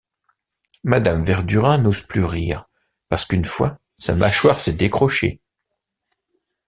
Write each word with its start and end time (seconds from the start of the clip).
Madame 0.83 1.23
Verdurin 1.27 1.77
n’ose 1.77 2.01
plus 2.01 2.25
rire 2.25 2.67
parce 3.07 3.23
qu'une 3.23 3.45
fois, 3.45 3.77
sa 3.99 4.15
mâchoire 4.15 4.59
s’est 4.59 4.73
décrochée. 4.73 5.41